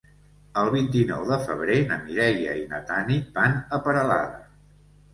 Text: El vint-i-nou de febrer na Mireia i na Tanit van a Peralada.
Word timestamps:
El 0.61 0.71
vint-i-nou 0.75 1.25
de 1.33 1.37
febrer 1.43 1.77
na 1.93 1.99
Mireia 2.07 2.57
i 2.63 2.67
na 2.75 2.83
Tanit 2.91 3.31
van 3.39 3.57
a 3.79 3.83
Peralada. 3.89 4.47